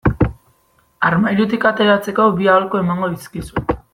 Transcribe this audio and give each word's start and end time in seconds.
Armairutik 1.09 1.69
ateratzeko 1.73 2.27
bi 2.39 2.51
aholku 2.55 2.83
emango 2.83 3.13
dizkizut. 3.15 3.79